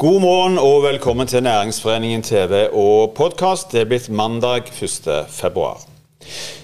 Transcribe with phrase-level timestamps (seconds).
[0.00, 3.72] God morgen og velkommen til Næringsforeningen TV og podkast.
[3.72, 5.08] Det er blitt mandag 1.
[5.28, 5.82] februar.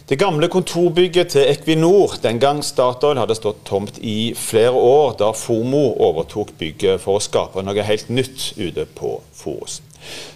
[0.09, 5.29] Det gamle kontorbygget til Equinor, den gang Statoil hadde stått tomt i flere år, da
[5.37, 9.83] Fomo overtok bygget for å skape noe helt nytt ute på Forus.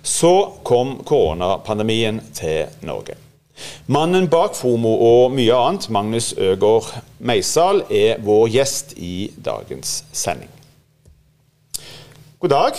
[0.03, 3.17] Så kom koronapandemien til Norge.
[3.89, 10.53] Mannen bak Fomo og mye annet, Magnus Øgård Meisal, er vår gjest i dagens sending.
[12.41, 12.73] God dag.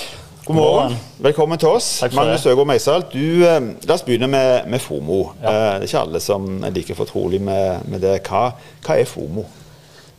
[0.46, 0.96] God morgen.
[1.22, 1.88] Velkommen til oss.
[2.16, 5.20] Magnus Øgaard Meisal, du, eh, la oss begynne med, med FOMO.
[5.38, 5.52] Ja.
[5.52, 8.16] Eh, det er ikke alle som er like fortrolig med, med det.
[8.26, 9.44] Hva, hva, er FOMO?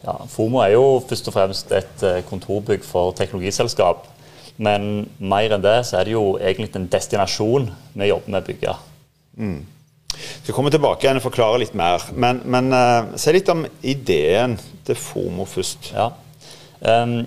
[0.05, 4.06] Ja, FOMO er jo først og fremst et eh, kontorbygg for teknologiselskap.
[4.62, 7.66] Men mer enn det så er det jo egentlig en destinasjon
[7.98, 8.78] vi jobber med å bygge.
[9.42, 9.61] Mm.
[10.14, 12.06] Skal komme tilbake igjen og forklare litt mer.
[12.14, 14.55] Men, men uh, si litt om ideen
[14.86, 15.97] til FOMO først.
[15.98, 16.12] Ja.
[16.78, 17.25] Um,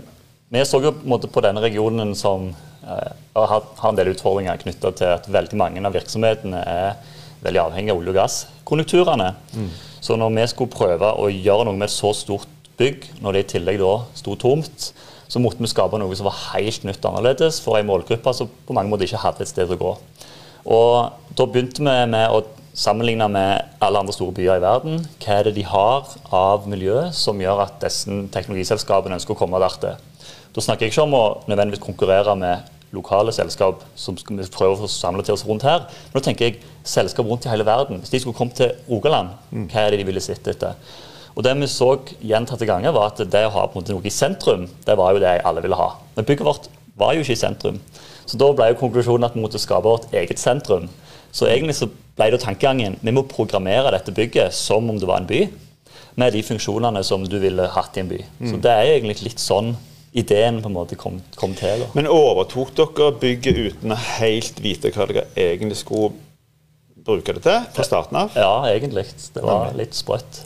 [0.55, 2.49] vi så jo på, denne regionen som
[2.85, 7.93] Eh, har, en del utfordringer knytta til at veldig mange av virksomhetene er veldig avhengig
[7.93, 9.31] av olje- og gasskonjunkturene.
[9.55, 9.71] Mm.
[10.05, 13.41] Så når vi skulle prøve å gjøre noe med et så stort bygg, når det
[13.41, 14.91] i tillegg da sto tomt,
[15.25, 18.51] så måtte vi skape noe som var helt nytt og annerledes for en målgruppe som
[18.67, 19.95] på mange måter ikke hadde et sted å gå.
[20.65, 25.01] Og Da begynte vi med å sammenligne med alle andre store byer i verden.
[25.19, 29.59] Hva er det de har av miljø som gjør at disse teknologiselskapene ønsker å komme
[29.59, 29.97] der til.
[30.55, 34.91] Da snakker jeg ikke om å nødvendigvis konkurrere med lokale selskap som vi prøver å
[34.91, 35.83] samle til oss rundt her.
[36.11, 37.99] Men da tenker jeg selskap rundt i hele verden.
[37.99, 39.65] Hvis de skulle kommet til Rogaland, mm.
[39.73, 40.77] hva er det de ville sett etter?
[41.35, 41.89] Og Det vi så
[42.23, 45.11] gjentatte ganger, var at det å ha på en måte noe i sentrum, det var
[45.11, 45.89] jo det alle ville ha.
[46.15, 47.81] Men bygget vårt var jo ikke i sentrum.
[48.25, 50.87] Så da ble jo konklusjonen at vi måtte skape vårt eget sentrum.
[51.35, 55.19] Så egentlig så ble det tankegangen vi må programmere dette bygget som om det var
[55.19, 55.41] en by,
[56.15, 58.21] med de funksjonene som du ville hatt i en by.
[58.39, 58.47] Mm.
[58.53, 59.73] Så det er egentlig litt sånn
[60.15, 61.83] ideen på en måte kom, kom til.
[61.83, 61.91] Da.
[61.97, 66.13] Men overtok dere bygget uten å helt vite hva dere egentlig skulle
[67.05, 68.35] bruke det til fra starten av?
[68.39, 69.05] Ja, egentlig.
[69.35, 70.45] Det var litt sprøtt.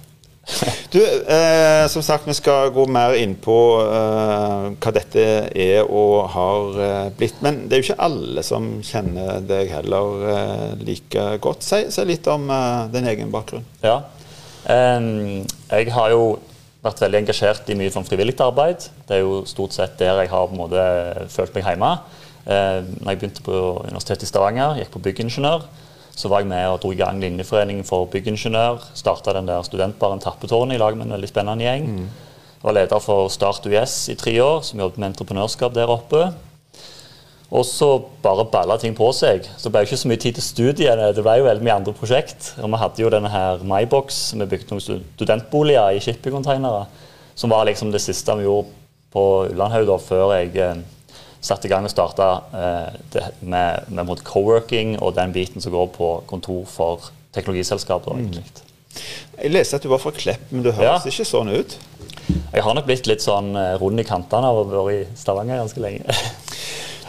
[0.93, 6.29] du, eh, som sagt, vi skal gå mer inn på eh, hva dette er og
[6.33, 7.41] har eh, blitt.
[7.45, 11.65] Men det er jo ikke alle som kjenner deg heller eh, like godt.
[11.67, 13.67] Si, si litt om eh, din egen bakgrunn.
[13.85, 14.01] Ja.
[14.69, 16.23] jeg har jo
[16.85, 18.87] vært veldig engasjert i mye sånn frivillig arbeid.
[19.07, 20.85] Det er jo stort sett der jeg har på en måte
[21.33, 21.91] følt meg hjemme.
[22.49, 25.67] Eh, når jeg begynte på Universitetet i Stavanger, gikk på byggingeniør,
[26.19, 28.81] så var jeg med og dro i gang Linjeforeningen for byggingeniør.
[28.97, 31.87] Starta den der studentbaren Tappetårnet i lag med en veldig spennende gjeng.
[31.87, 32.09] Mm.
[32.59, 36.25] Jeg var leder for Start US i tre år, som jobbet med entreprenørskap der oppe.
[37.49, 37.87] Og så
[38.21, 39.47] bare balla ting på seg.
[39.57, 41.09] Så det ble jo ikke så mye tid til studiene.
[41.17, 42.51] Det ble jo veldig mye andre prosjekt.
[42.61, 46.85] Og vi hadde jo denne her MyBox, vi bygde noen studentboliger i shippingcontainere.
[47.39, 48.69] Som var liksom det siste vi gjorde
[49.09, 50.81] på Ullandhaug før jeg eh,
[51.41, 56.11] satte i gang og starta eh, med, med co-working og den biten som går på
[56.29, 58.19] kontor for teknologiselskaper.
[58.19, 58.43] Mm.
[59.39, 61.13] Jeg leste at du var fra Klepp, men du høres ja.
[61.13, 61.77] ikke sånn ut?
[62.29, 65.63] Jeg har nok blitt litt sånn eh, rund i kantene av å være i Stavanger
[65.63, 66.19] ganske lenge.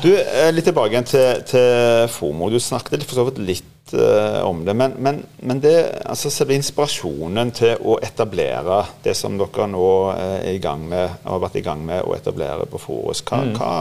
[0.01, 2.49] Du, eh, Litt tilbake igjen til, til FOMO.
[2.49, 4.73] Du snakket for så vidt litt uh, om det.
[4.73, 5.75] Men, men, men det,
[6.09, 11.19] altså selve inspirasjonen til å etablere det som dere nå eh, er i gang med,
[11.27, 13.53] har vært i gang med å etablere på Forus, hva, mm.
[13.59, 13.75] hva,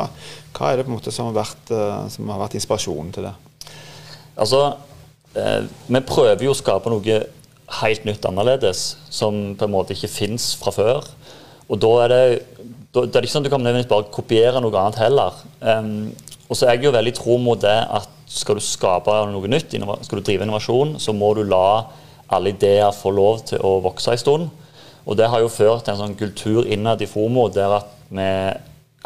[0.57, 3.29] hva, er det på en måte som har vært, uh, som har vært inspirasjonen til
[3.29, 3.33] det?
[4.35, 4.63] Altså,
[5.37, 7.21] uh, Vi prøver jo å skape noe
[7.79, 11.13] helt nytt annerledes, som på en måte ikke fins fra før.
[11.69, 12.23] Og da er det
[12.89, 15.35] da, det er ikke sånn at du kan nødvendigvis bare kopiere noe annet heller.
[15.61, 16.09] Um,
[16.49, 19.73] og så er jeg jo veldig tro mot det at skal du skape noe nytt,
[20.05, 21.89] skal du drive innovasjon, så må du la
[22.33, 24.49] alle ideer få lov til å vokse en stund.
[25.09, 28.29] Og det har jo ført til en sånn kultur innad i FOMO der at vi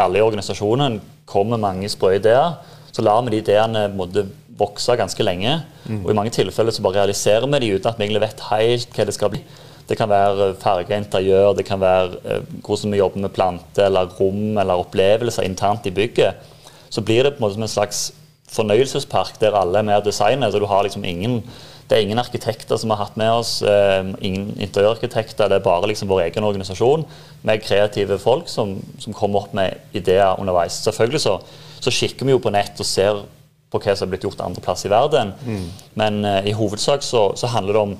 [0.03, 0.99] alle i organisasjonen
[1.29, 2.57] kommer med mange sprø ideer.
[2.91, 4.25] Så lar vi de ideene måtte
[4.57, 5.55] vokse ganske lenge.
[5.87, 6.01] Mm.
[6.03, 8.97] Og i mange tilfeller så bare realiserer vi de uten at vi egentlig vet helt
[8.97, 9.43] hva det skal bli.
[9.89, 14.57] Det kan være fargeinteriør, det kan være eh, hvordan vi jobber med planter eller rom
[14.57, 16.51] eller opplevelser internt i bygget.
[16.89, 18.03] Så blir det på en måte som en slags
[18.53, 20.51] fornøyelsespark der alle er med og designer.
[20.51, 21.43] så du har liksom ingen
[21.89, 25.49] det er ingen arkitekter som har hatt med oss, eh, ingen interiørarkitekter.
[25.49, 27.05] Det er bare liksom vår egen organisasjon
[27.43, 30.79] med kreative folk som, som kommer opp med ideer underveis.
[30.85, 31.37] Selvfølgelig så,
[31.79, 33.21] så, kikker vi jo på nett og ser
[33.69, 35.33] på hva som har blitt gjort andre plasser i verden.
[35.45, 35.67] Mm.
[35.99, 37.95] Men uh, i hovedsak så, så handler det om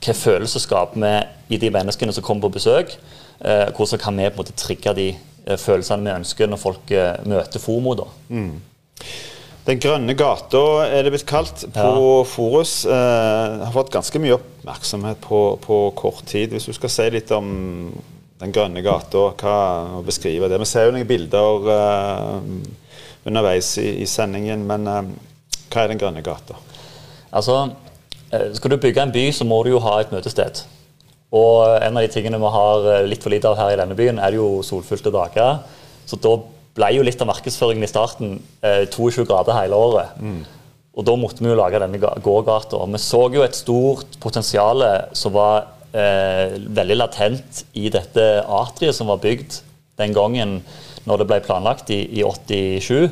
[0.00, 2.96] hva følelser skaper vi i de menneskene som kommer på besøk?
[3.40, 6.90] Eh, hvordan kan vi på en måte trigge de eh, følelsene vi ønsker når folk
[6.94, 7.94] eh, møter FOMO?
[7.98, 8.08] da?
[8.28, 8.58] Mm.
[9.64, 12.24] Den grønne gata er det blitt kalt på ja.
[12.28, 12.82] Forus.
[12.84, 16.52] Eh, har fått ganske mye oppmerksomhet på, på, kort tid.
[16.52, 17.48] Hvis du skal si litt om
[18.42, 20.60] den grønne gata, hva beskriver det?
[20.60, 22.34] Vi ser jo noen bilder eh,
[23.24, 24.66] underveis i, i sendingen.
[24.68, 25.00] Men eh,
[25.72, 26.60] hva er Den grønne gata?
[27.34, 27.62] Altså,
[28.56, 30.64] Skal du bygge en by, så må du jo ha et møtested.
[31.34, 33.96] Og en av de tingene vi har eh, litt for lite av her i denne
[33.98, 35.62] byen, er jo solfylte dager.
[36.06, 36.36] Så da
[36.74, 40.14] ble jo litt av markedsføringen i starten eh, 22 grader hele året.
[40.20, 40.42] Mm.
[40.94, 42.84] Og da måtte vi jo lage denne gågata.
[42.86, 44.84] Vi så jo et stort potensial
[45.16, 49.58] som var eh, veldig latent i dette atriet som var bygd
[49.98, 50.60] den gangen
[51.04, 53.10] når det ble planlagt i, i 87.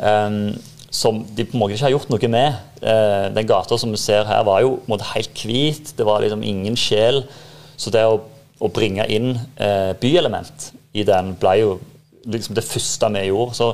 [0.00, 0.54] Um,
[0.90, 2.58] som de på en måte ikke har gjort noe med.
[2.82, 5.94] Eh, den gata som vi ser her, var jo på en måte helt hvit.
[5.96, 7.22] Det var liksom ingen sjel.
[7.80, 8.18] Så det å,
[8.58, 11.72] å bringe inn eh, byelement i den ble jo
[12.26, 13.56] liksom det første vi gjorde.
[13.56, 13.70] Så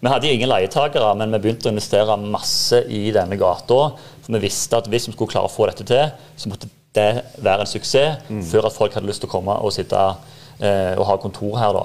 [0.00, 3.80] vi hadde ingen leietakere, men vi begynte å investere masse i denne gata.
[4.22, 7.10] For vi visste at hvis vi skulle klare å få dette til, så måtte det
[7.42, 8.44] være en suksess mm.
[8.50, 11.76] før at folk hadde lyst til å komme og sitte eh, og ha kontor her.
[11.76, 11.84] da.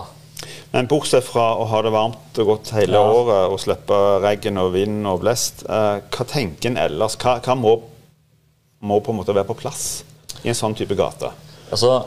[0.75, 3.11] Men bortsett fra å ha det varmt og godt hele ja.
[3.15, 7.15] året og slippe regn og vind og blest, eh, hva tenker en ellers?
[7.21, 7.77] Hva, hva må,
[8.83, 10.03] må, på en måte være på plass
[10.43, 11.31] i en sånn type gate?
[11.71, 12.01] Altså,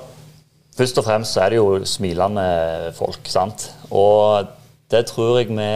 [0.79, 2.43] Først og fremst så er det jo smilende
[2.95, 3.25] folk.
[3.27, 3.65] sant?
[3.91, 4.47] Og
[4.93, 5.71] det tror jeg vi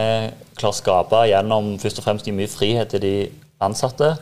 [0.54, 3.16] klarer å skape gjennom først og fremst mye frihet til de
[3.58, 4.12] ansatte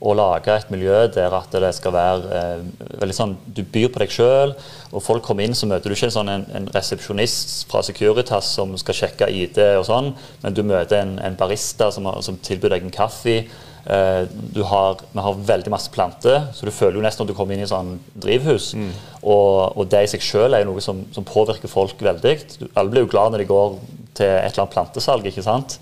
[0.00, 2.60] og lage et miljø der at det skal være eh,
[3.02, 4.54] veldig sånn, Du byr på deg sjøl,
[4.90, 8.54] og folk kommer inn, så møter du ikke en, sånn en, en, resepsjonist fra Securitas
[8.56, 10.14] som skal sjekke ID og sånn,
[10.44, 13.42] men du møter en, en barista som, som, tilbyr deg en kaffe.
[13.90, 14.22] Eh,
[14.70, 17.64] har, vi har veldig masse planter, så du føler jo nesten at du kommer inn
[17.64, 18.72] i sånn drivhus.
[18.76, 18.92] Mm.
[19.20, 22.34] Og, og, det i seg sjøl er jo noe som, som, påvirker folk veldig.
[22.72, 23.76] Alle blir jo glad når de går
[24.16, 25.76] til et eller annet plantesalg, ikke sant.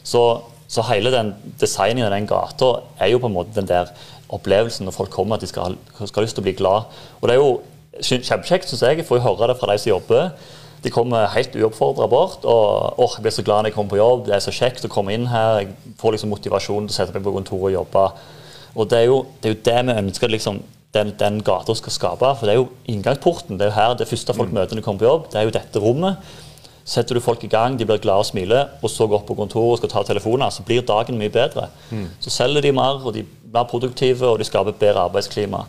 [0.00, 0.24] Så
[0.70, 2.70] så hele den designen av den gata
[3.02, 3.90] er jo på en måte den der
[4.30, 6.96] opplevelsen når folk kommer, at de skal, skal ha lyst til å bli glad.
[7.18, 7.50] Og det er jo
[8.00, 9.00] kjempekjekt, syns jeg.
[9.00, 10.30] Jeg får jo høre det fra de som jobber.
[10.80, 12.44] De kommer helt uoppfordra bort.
[12.44, 14.26] og åh, 'Jeg blir så glad når jeg kommer på jobb.
[14.26, 15.68] Det er så kjekt å komme inn her.' Jeg
[15.98, 18.12] får liksom motivasjon til å sette meg på kontoret og jobbe.
[18.76, 20.62] Og Det er jo det, er jo det vi ønsker liksom,
[20.94, 22.36] den, den gata skal skape.
[22.38, 23.58] For det er jo inngangsporten.
[23.58, 24.54] Det er jo her det første folk mm.
[24.54, 25.26] møter når de kommer på jobb.
[25.32, 26.16] Det er jo dette rommet.
[26.84, 29.36] Setter du folk i gang, de blir glade og smiler, og så går opp på
[29.38, 31.68] kontoret og skal ta telefoner, så blir dagen mye bedre.
[31.90, 32.06] Mm.
[32.22, 35.64] Så selger de mer, og de er mer produktive, og de skaper bedre arbeidsklima.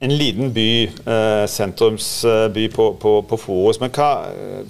[0.00, 3.80] En liten by, eh, sentrumsby på, på, på Forus.
[3.82, 4.10] Men hva,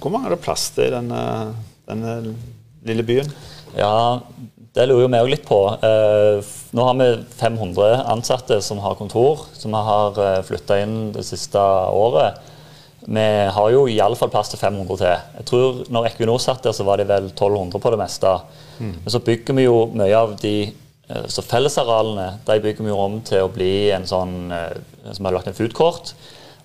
[0.01, 1.19] hvor mange er det plass til i denne,
[1.89, 2.15] denne,
[2.89, 3.29] lille byen?
[3.77, 4.21] Ja,
[4.73, 5.59] det lurer jo vi òg litt på.
[5.85, 10.97] Eh, nå har vi 500 ansatte som har kontor, som vi har eh, flytta inn
[11.13, 12.41] det siste året.
[13.07, 13.25] Vi
[13.55, 15.27] har jo iallfall plass til 500 til.
[15.39, 18.33] Jeg tror når Equinor satt der, så var det vel 1200 på det meste.
[18.79, 18.95] Mm.
[19.03, 22.99] Men så bygger vi jo mye av de eh, så Fellesarealene de bygger vi jo
[22.99, 24.75] om til å bli en sånn eh,
[25.15, 26.13] som har lagt en foodcourt.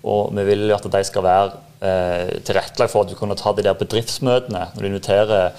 [0.05, 3.55] Og vi vil jo at de skal være eh, tilrettelagt for at du kan ta
[3.55, 4.67] de der bedriftsmøtene.
[4.75, 5.55] Når du inviterer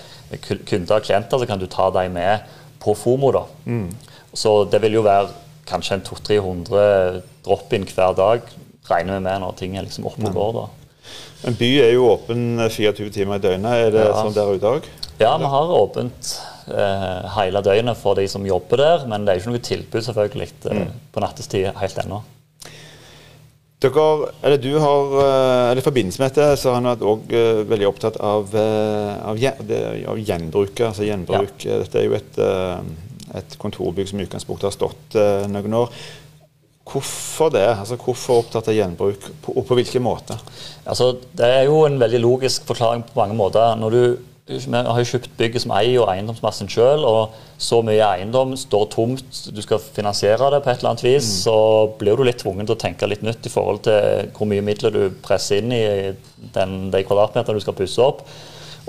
[0.69, 2.47] kunder og klienter, så kan du ta dem med
[2.83, 3.33] på FOMO.
[3.33, 3.47] da.
[3.65, 3.91] Mm.
[4.37, 5.33] Så det vil jo være
[5.67, 8.45] kanskje en 200-300 drop-in hver dag
[8.91, 10.53] regner vi med når ting er liksom oppe og går.
[10.61, 10.67] da.
[11.47, 13.81] En by er jo åpen 24 timer i døgnet.
[13.87, 14.15] Er det ja.
[14.19, 14.89] sånn der ute òg?
[15.21, 16.33] Ja, vi har åpent
[16.69, 19.05] eh, hele døgnet for de som jobber der.
[19.11, 20.97] Men det er jo ikke noe tilbud selvfølgelig eh, mm.
[21.15, 22.23] på nattestid helt ennå.
[23.85, 24.05] Dere,
[24.41, 27.65] eller du har, eh, eller I forbindelse med dette så har han vært også, uh,
[27.69, 29.43] veldig opptatt av, uh, av,
[30.13, 30.81] av gjenbruk.
[30.81, 31.59] Altså gjenbruk.
[31.61, 31.83] Ja.
[31.85, 32.81] Dette er jo et, uh,
[33.37, 35.19] et kontorbygg som i utgangspunktet har stått
[35.53, 35.93] noen år.
[36.87, 37.67] Hvorfor det?
[37.67, 40.37] Altså, hvorfor opptatt av gjenbruk, og på hvilken måte?
[40.87, 43.75] Altså, det er jo en veldig logisk forklaring på mange måter.
[43.81, 44.03] Når du,
[44.47, 48.87] vi har jo kjøpt bygget som eier og eiendomsmassen sjøl, og så mye eiendom står
[48.93, 51.41] tomt, du skal finansiere det på et eller annet vis, mm.
[51.43, 51.57] så
[51.99, 54.95] blir du litt tvungen til å tenke litt nytt i forhold til hvor mye midler
[54.95, 55.87] du presser inn i
[56.55, 58.23] den, de kvadratmeterne du skal pusse opp.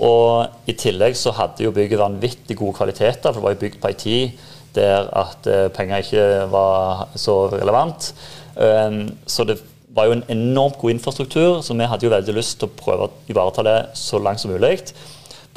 [0.05, 3.81] Og I tillegg så hadde jo bygget vanvittig gode kvaliteter, for det var jo bygd
[3.81, 4.45] på ei tid
[4.77, 8.13] der at uh, penger ikke var så relevant.
[8.55, 9.59] Um, så det
[9.97, 13.07] var jo en enormt god infrastruktur, så vi hadde jo veldig lyst til å prøve
[13.07, 14.91] å ivareta det så langt som mulig.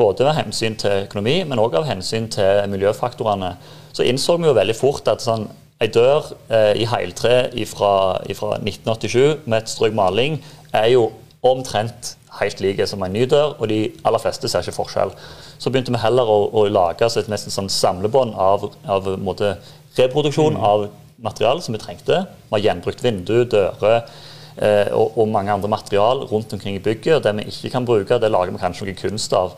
[0.00, 3.52] Både med hensyn til økonomi, men òg av hensyn til miljøfaktorene.
[3.92, 5.48] Så innså vi jo veldig fort at sånn,
[5.80, 7.92] ei dør eh, i heiltre fra
[8.28, 10.36] 1987 med et strøk maling
[10.76, 11.06] er jo
[11.46, 15.12] omtrent helt like som en ny dør, og de aller fleste ser ikke forskjell.
[15.60, 19.54] Så begynte vi heller å, å lage et nesten sånn samlebånd av, av måte,
[19.98, 20.64] reproduksjon mm.
[20.64, 20.88] av
[21.20, 22.24] materiale som vi trengte.
[22.48, 27.18] Vi har gjenbrukt vindu, dører eh, og, og, mange andre material rundt omkring i bygget.
[27.18, 29.56] og Det vi ikke kan bruke, det lager vi kanskje noe kunst av.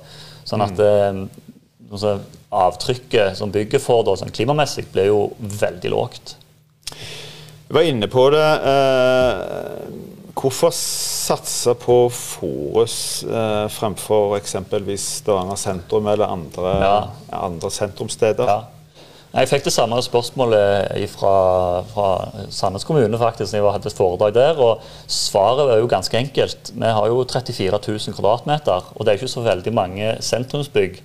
[0.48, 0.86] Sånn at mm.
[0.86, 2.16] eh, altså,
[2.52, 6.36] avtrykket som bygget får da, sånn klimamessig, blir jo veldig lågt.
[7.68, 8.48] Du var inne på det.
[8.72, 10.01] Eh
[10.34, 16.94] hvorfor satse på Forus eh, fremfor eksempelvis Stavanger sentrum eller andre, Ja.
[17.46, 18.48] andre sentrumssteder?
[18.48, 18.60] Ja.
[19.32, 22.08] Jeg fikk det samme spørsmålet fra, fra
[22.52, 24.58] Sandnes kommune faktisk, når jeg hadde et foredrag der.
[24.60, 26.72] og Svaret er jo ganske enkelt.
[26.74, 28.90] Vi har jo 34 000 kvadratmeter.
[28.94, 31.00] Og det er ikke så veldig mange sentrumsbygg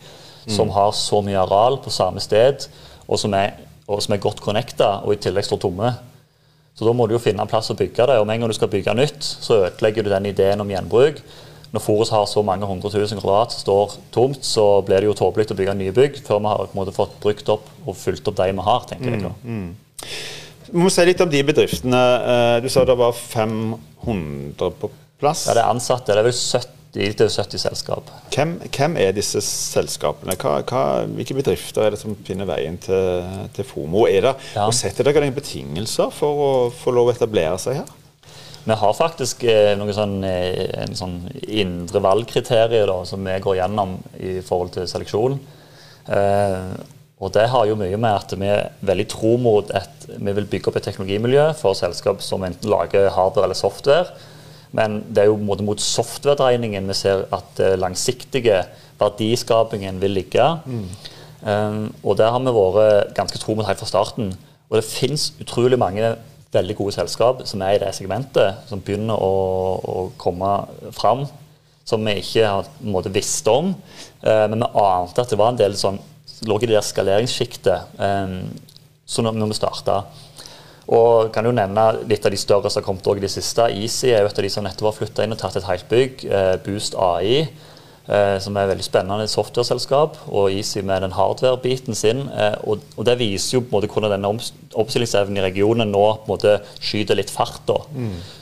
[0.48, 2.68] som har så mye areal på samme sted,
[3.08, 3.52] og som er,
[3.88, 5.94] og som er godt connecta, og i tillegg står tomme.
[6.78, 8.20] Så da må du jo finne en plass å bygge det.
[8.22, 11.24] Og med en gang du skal bygge nytt, så ødelegger du den ideen om gjenbruk.
[11.74, 15.16] Når Forus har så mange hundre tusen kvadrat som står tomt, så blir det jo
[15.18, 18.38] tåpelig å bygge nye bygg før vi har måte fått brukt opp og fulgt opp
[18.40, 18.86] de vi har.
[18.88, 19.34] tenker jeg da.
[20.68, 22.04] Vi må si litt om de bedriftene.
[22.32, 25.48] Eh, Du sa det var 500 på plass.
[25.48, 26.14] Ja, det er ansatte.
[26.14, 28.10] Det er vel 70, litt over 70 selskap.
[28.34, 30.36] Hvem, hvem er disse selskapene?
[30.42, 30.82] Hva, hva,
[31.14, 33.24] hvilke bedrifter er det som finner veien til,
[33.56, 34.08] til FOMO?
[34.10, 34.66] Er det, Ja.
[34.68, 37.96] og Setter dere noen betingelser for å få lov å etablere seg her?
[38.68, 43.62] Vi har faktisk eh, noen sånn, eh, en sånn indre valgkriterier da, som vi går
[43.62, 45.38] gjennom i forhold til seleksjon.
[46.12, 46.74] Eh,
[47.18, 50.46] og det har jo mye med at vi er veldig tro mot at vi vil
[50.52, 54.12] bygge opp et teknologimiljø for selskap som enten lager hardware eller software.
[54.76, 58.64] Men det er jo mot, mot software-dreiningen vi ser at uh, langsiktige
[59.00, 60.48] verdiskapingen vil ligge.
[61.46, 64.32] Eh, og der har vi vært ganske tro mot helt fra starten.
[64.70, 66.16] Og det finnes utrolig mange
[66.54, 69.34] veldig gode selskap som er i det segmentet, som begynner å,
[69.78, 70.52] å komme
[70.96, 71.26] fram,
[71.88, 73.74] som vi ikke har måte visste om.
[74.24, 76.00] Uh, men vi ante at det var en del sånn
[76.46, 78.42] lå i det der skaleringssjiktet um,
[79.10, 80.02] så når, når vi starta.
[80.88, 83.66] Og kan jo nevne litt av de større som har kommet òg i det siste.
[83.76, 85.90] Easy er jo et av de som nettopp har flytta inn og tatt et helt
[85.92, 86.24] bygg.
[86.32, 87.42] Eh, Boost AI,
[88.08, 90.16] eh, som er et veldig spennende software-selskap.
[90.32, 92.30] Og Easy med den hardware-biten sin.
[92.32, 96.06] Eh, og, det viser jo på en måte hvordan denne oppstillingsevnen omstillingsevnen i regionen nå
[96.22, 97.60] på en måte skyter litt fart.
[97.68, 97.82] da.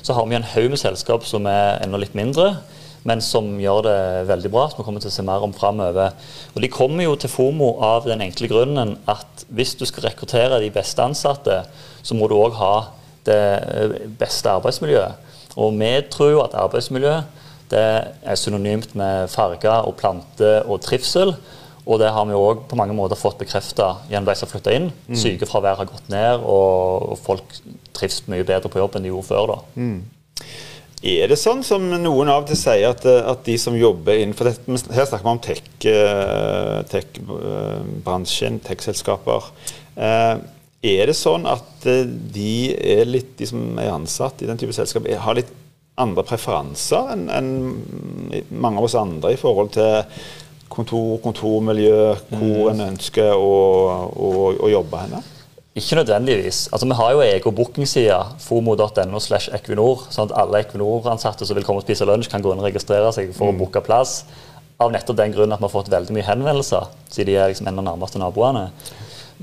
[0.05, 2.57] Så har vi en haug med selskap som er enda litt mindre
[3.05, 3.97] men som gjør det
[4.31, 6.15] veldig bra, som vi kommer til å se mer om framover.
[6.55, 10.57] Og de kommer jo til FOMO av den enkle grunnen at hvis du skal rekruttere
[10.63, 11.59] de beste ansatte,
[12.05, 12.75] så må du òg ha
[13.25, 15.23] det eh, beste arbeidsmiljøet.
[15.55, 17.17] Og vi tror jo at arbeidsmiljø
[17.71, 17.85] det
[18.21, 21.33] er synonymt med farger og planter og trivsel.
[21.85, 24.73] Og det har vi òg på mange måter fått bekrefta gjennom de som har flytta
[24.73, 24.87] inn.
[25.21, 27.45] Sykefraværet har gått ned, og, folk
[27.93, 29.53] trives mye bedre på jobb enn de gjorde før.
[29.53, 29.57] da.
[31.05, 34.17] Er det sånn som noen av og til sier, at, eh, at de som jobber
[34.17, 39.51] innenfor dette Her snakker vi om tech-bransjen, tech-bransjen, tech-selskaper.
[39.95, 40.35] Eh,
[40.85, 45.07] Er det sånn at eh, de litt, de som er ansatt i den type selskap,
[45.07, 45.53] har litt
[46.01, 47.51] andre preferanser enn en
[48.51, 50.01] mange av oss andre i forhold til
[50.71, 52.01] kontor, kontormiljø,
[52.33, 53.55] hvor en ønsker å,
[54.11, 55.21] å, å jobbe henne?
[55.75, 56.69] Ikke nødvendigvis.
[56.71, 61.65] Altså, Vi har jo egen bookingside, fomo.no slash Equinor, sånn at alle Equinor-ansatte som vil
[61.67, 64.21] komme og spise lunsj, kan gå inn og registrere seg for å booke plass.
[64.79, 67.67] Av nettopp den grunn at vi har fått veldig mye henvendelser, siden de er liksom
[67.67, 68.69] en av de nærmeste naboene.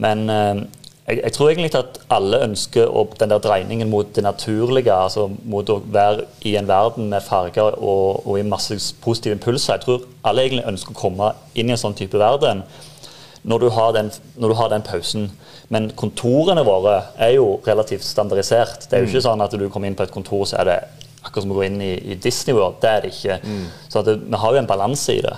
[0.00, 0.62] Men eh,
[1.08, 5.28] jeg, jeg tror egentlig at alle ønsker å, den der dreiningen mot det naturlige, altså
[5.44, 9.74] mot å være i en verden med farger og, og i masse positive impulser.
[9.74, 12.62] Jeg tror alle egentlig ønsker å komme inn i en sånn type verden
[13.42, 15.24] når du har den, når du har den pausen.
[15.74, 18.86] Men kontorene våre er jo relativt standardisert.
[18.86, 20.76] Det er jo ikke sånn at du kommer inn på et kontor, så er det
[21.22, 22.78] akkurat som å gå inn i, i Disney World.
[22.82, 23.40] Det er det ikke.
[23.90, 25.34] Så at det, vi har jo en balanse i det.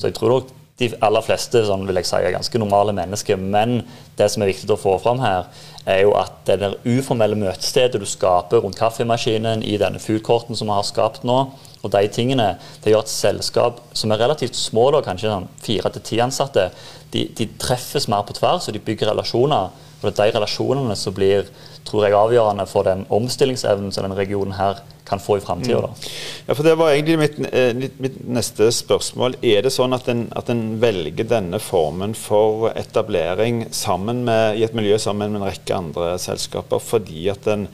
[0.00, 3.38] Så jeg tror nok de aller fleste sånn vil jeg si, er ganske normale mennesker.
[3.40, 3.78] Men
[4.18, 5.46] det som er viktig å få fram her,
[5.88, 10.68] er jo at det der uformelle møtestedet du skaper rundt kaffemaskinen, i denne foodcourten som
[10.68, 11.38] vi har skapt nå,
[11.84, 15.92] og de tingene, det gjør at selskap som er relativt små, da, kanskje sånn fire
[15.94, 16.68] til ti ansatte,
[17.14, 19.72] de, de treffes mer på tvers, og de bygger relasjoner.
[20.02, 21.48] Og det er de relasjonene som blir
[21.86, 25.90] tror jeg, avgjørende for den omstillingsevnen som denne regionen her kan få i framtida.
[26.46, 29.38] Ja, for Det var egentlig mitt, eh, mitt, mitt neste spørsmål.
[29.42, 34.66] Er det sånn at en, at en velger denne formen for etablering sammen med, i
[34.66, 37.68] et miljø sammen med en rekke andre selskaper fordi at en,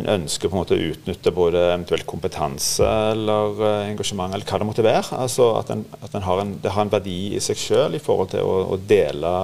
[0.00, 4.60] en ønsker på en måte å utnytte både eventuelt kompetanse eller eh, engasjement, eller hva
[4.62, 5.16] det måtte være?
[5.20, 8.32] Altså At, en, at har en, det har en verdi i seg sjøl i forhold
[8.32, 9.34] til å, å dele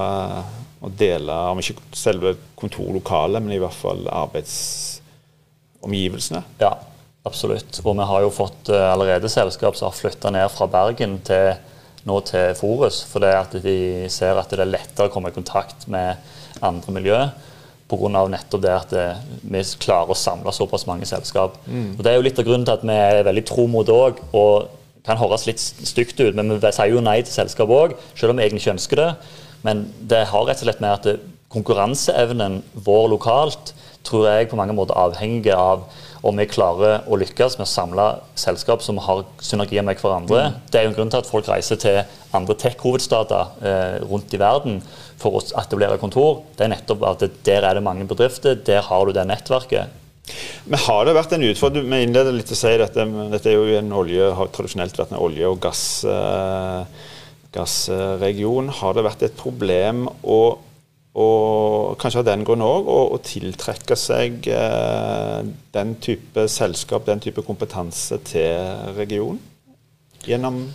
[0.86, 4.04] å dele, om ikke selve kontorlokalet, men i hvert fall
[5.86, 6.42] arbeidsomgivelsene.
[6.58, 6.78] Ja,
[7.24, 7.80] absolutt.
[7.84, 11.56] Og vi har jo fått eh, allerede selskap som har flytta ned fra Bergen til,
[12.06, 15.88] nå til Forus, fordi at de ser at det er lettere å komme i kontakt
[15.88, 16.16] med
[16.62, 17.20] andre miljø.
[17.86, 18.26] Pga.
[18.26, 21.58] nettopp det at eh, vi klarer å samle såpass mange selskap.
[21.98, 24.18] Og Det er jo litt av grunnen til at vi er veldig tro mot òg.
[24.34, 24.72] Og
[25.06, 28.40] kan høres litt stygt ut, men vi sier jo nei til selskap òg, selv om
[28.40, 29.10] vi egentlig ikke ønsker det.
[29.62, 31.20] Men det har rett og slett med at
[31.54, 33.70] konkurranseevnen vår lokalt
[34.06, 35.86] tror jeg på mange måter avhengige av
[36.26, 38.06] om vi klarer å lykkes med å samle
[38.38, 40.48] selskap som har synergier med hverandre.
[40.48, 40.56] Mm.
[40.70, 42.00] Det er jo en grunn til at folk reiser til
[42.36, 44.80] andre tech-hovedstader eh, rundt i verden
[45.20, 46.42] for å etablere kontor.
[46.56, 50.02] Det er nettopp at der er det mange bedrifter, der har du det nettverket.
[50.66, 53.76] Men har det vært en utfordring Vi innleder litt å si dette, dette er jo
[53.78, 57.04] en olje, har tradisjonelt vært en olje- og gass, eh,
[57.54, 58.72] gassregion.
[58.80, 60.40] Har det vært et problem å
[61.16, 65.38] og kanskje av den grunn òg å, å, tiltrekke seg eh,
[65.72, 69.40] den type selskap, den type kompetanse til regionen
[70.26, 70.66] gjennom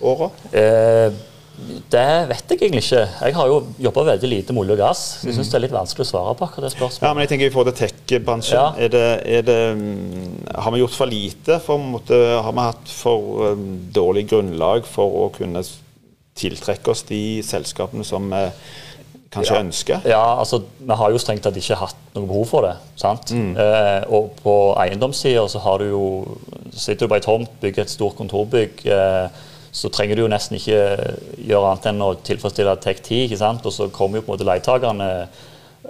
[0.00, 0.30] åra?
[0.56, 1.10] Eh,
[1.92, 3.02] det vet jeg egentlig ikke.
[3.26, 5.02] Jeg har jo jobba veldig lite med olje og gass.
[5.20, 7.04] Så jeg syns det er litt vanskelig å svare på akkurat det spørsmålet.
[7.04, 8.80] Ja, men jeg tenker i forhold til tech-bransjen.
[8.80, 8.88] Ja.
[9.44, 11.58] Det, mm, har vi gjort for lite?
[11.66, 15.60] For, måte, har vi hatt for um, dårlig grunnlag for å kunne
[16.40, 18.48] tiltrekke oss de selskapene som uh,
[19.30, 19.60] kanskje ja.
[19.64, 20.06] ønsker?
[20.10, 22.74] Ja, altså vi har jo strengt tatt ikke hatt noe behov for det.
[22.98, 23.30] sant?
[23.34, 23.52] Mm.
[23.54, 26.08] Eh, og på eiendomssida så har du jo
[26.70, 29.40] Sitter du på ei tomt, bygger et stort kontorbygg, eh,
[29.74, 30.76] så trenger du jo nesten ikke
[31.48, 33.66] gjøre annet enn å tilfredsstille TEK10, ikke sant?
[33.66, 35.08] og så kommer jo på en måte leietakerne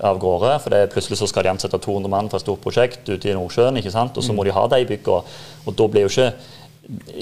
[0.08, 0.54] av gårde.
[0.64, 3.36] For det, plutselig så skal de ansette 200 mann for et stort prosjekt ute i
[3.36, 4.16] Nordsjøen, ikke sant?
[4.16, 4.48] og så må mm.
[4.48, 5.20] de ha de bygga.
[5.66, 6.32] Og da blir jo ikke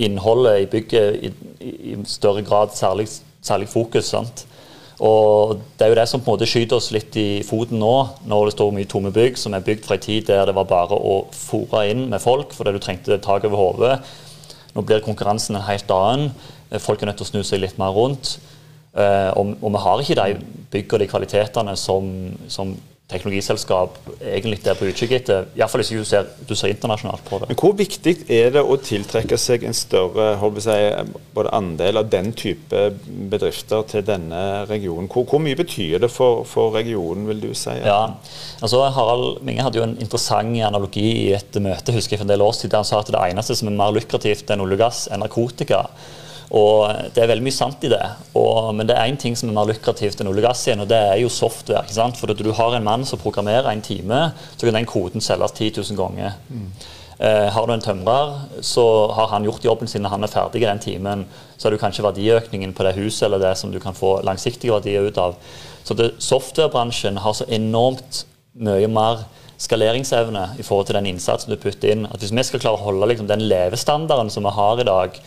[0.07, 3.09] innholdet i bygget i, i, i større grad særlig,
[3.43, 4.15] særlig fokus.
[4.15, 4.47] sant?
[5.05, 7.95] Og Det er jo det som på en måte skyter oss litt i foten nå,
[8.27, 10.67] når det står mye tomme bygg som er bygd fra en tid der det var
[10.67, 13.99] bare å fòre inn med folk fordi du trengte tak over hodet.
[14.75, 16.33] Nå blir konkurransen en helt annen.
[16.83, 18.37] Folk er nødt til å snu seg litt mer rundt.
[18.99, 20.39] Og, og, vi har ikke de
[20.73, 22.09] byggene og de kvalitetene som,
[22.51, 22.75] som
[23.09, 25.47] teknologiselskap egentlig er på utkikk etter.
[25.57, 27.49] Iallfall hvis du ser, du ser internasjonalt på det.
[27.49, 30.77] Men Hvor viktig er det å tiltrekke seg en større si,
[31.33, 32.83] både andel av den type
[33.33, 35.09] bedrifter til denne regionen?
[35.09, 37.79] Hvor, hvor mye betyr det for, for, regionen, vil du si?
[37.81, 38.19] Ja,
[38.61, 42.35] altså Harald Minge hadde jo en interessant analogi i et møte husker jeg for en
[42.35, 42.77] del år siden.
[42.77, 45.87] Han sa at det eneste som er mer lukrativt enn olje og gass, er narkotika.
[46.51, 48.05] Og Det er veldig mye sant i det.
[48.39, 50.85] Og, men det er én ting som er mer lukrativt enn olje og gass igjen,
[50.85, 51.83] og det er jo software.
[51.85, 52.17] ikke sant?
[52.17, 55.75] For du har en mann som programmerer en time, så kan den koden selges 10
[55.77, 56.39] 000 ganger.
[56.49, 56.71] Mm.
[57.19, 60.63] Eh, har du en tømrer, så har han gjort jobben sin når han er ferdig
[60.63, 61.27] i den timen.
[61.57, 64.73] Så har du kanskje verdiøkningen på det huset eller det som du kan få langsiktige
[64.73, 65.35] verdier ut av.
[65.85, 69.27] Så det, softwarebransjen har så enormt mye mer
[69.59, 72.07] skaleringsevne i forhold til den innsatsen du putter inn.
[72.07, 75.19] at Hvis vi skal klare å holde liksom, den levestandarden som vi har i dag,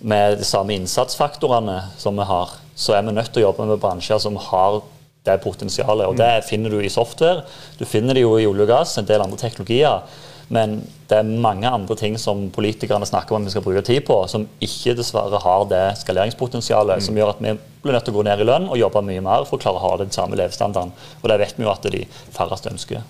[0.00, 3.82] med de samme innsatsfaktorene som vi har, så er vi nødt til å jobbe med
[3.82, 4.80] bransjer som har
[5.26, 6.06] det potensialet.
[6.06, 7.44] Og det finner du i software.
[7.78, 10.04] Du finner det jo i olje og gass, en del andre teknologier.
[10.48, 10.78] Men
[11.10, 14.16] det er mange andre ting som politikerne snakker om at vi skal bruke tid på,
[14.32, 17.04] som ikke dessverre har det skaleringspotensialet, mm.
[17.04, 19.24] som gjør at vi blir nødt til å gå ned i lønn og jobbe mye
[19.24, 20.94] mer for å klare å ha den samme levestandarden.
[21.20, 22.04] Og det vet vi jo at de
[22.36, 23.04] færreste ønsker.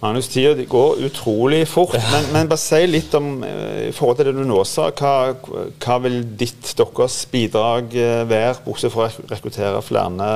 [0.00, 1.92] Magnus, tida går utrolig fort.
[1.92, 4.86] Men, men, bare si litt om eh, i forhold til det du nå sa.
[4.96, 5.34] Hva,
[5.76, 10.30] hva vil ditt, deres bidrag eh, være, bortsett fra å rekruttere flere,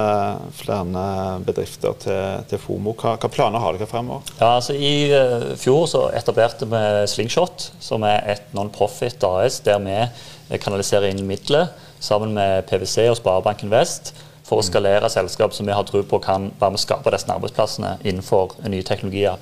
[0.58, 1.06] flere
[1.46, 2.92] bedrifter til, til FOMO?
[3.00, 4.28] Hva, hva, planer har dere fremover?
[4.36, 9.80] Ja, altså I uh, fjor så etablerte vi Slingshot, som er et non-profit AS, der
[9.80, 11.72] vi kanaliserer inn midler
[12.04, 14.12] sammen med PwC og Sparebanken Vest
[14.44, 17.32] for å skalere selskap som vi har tro på kan være med å skape disse
[17.32, 19.40] arbeidsplassene innenfor nye teknologier.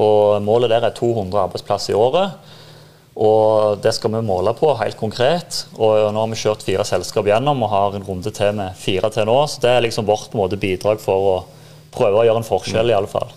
[0.00, 2.56] Og Målet der er 200 arbeidsplasser i året.
[3.20, 5.64] Og Det skal vi måle på helt konkret.
[5.76, 9.10] Og Nå har vi kjørt fire selskap gjennom og har en runde til med fire
[9.10, 9.38] til nå.
[9.46, 11.36] Så det er liksom vårt måte, bidrag for å
[11.94, 13.30] prøve å gjøre en forskjell, i alle fall.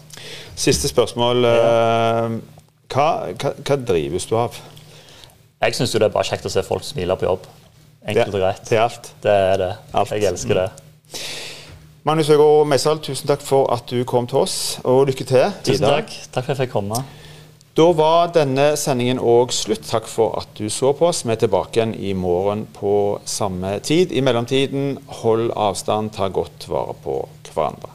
[0.56, 1.45] Siste spørsmål.
[1.49, 2.38] Eh,
[2.93, 4.60] hva, hva, hva, drives du av?
[5.63, 7.49] Jeg syns det er bare kjekt å se folk smile på jobb.
[8.04, 8.73] Enkelt og greit.
[8.78, 9.13] Alt?
[9.23, 9.73] Det er det.
[9.95, 10.12] Alt.
[10.12, 10.69] Jeg elsker det.
[12.04, 15.45] Magnus Øgaard Meisal, tusen takk for at du kom til oss, og lykke til.
[15.63, 16.10] Tusen takk.
[16.34, 17.04] Takk for at jeg fikk komme.
[17.73, 19.88] Da var denne sendingen òg slutt.
[19.89, 21.23] Takk for at du så på oss.
[21.26, 24.13] Vi er tilbake igjen i morgen på samme tid.
[24.13, 27.17] I mellomtiden, hold avstand, ta godt vare på
[27.49, 27.89] hverandre.